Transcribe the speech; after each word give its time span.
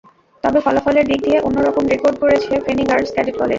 তবে 0.43 0.59
ফলাফলের 0.65 1.05
দিক 1.09 1.19
দিয়ে 1.25 1.39
অন্য 1.47 1.57
রকম 1.67 1.83
রেকর্ড 1.93 2.15
গড়েছে 2.21 2.53
ফেনী 2.65 2.83
গার্লস 2.89 3.11
ক্যাডেট 3.13 3.35
কলেজ। 3.35 3.49